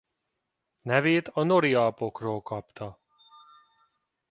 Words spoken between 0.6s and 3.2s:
Nevét a Nori-Alpokról kapta.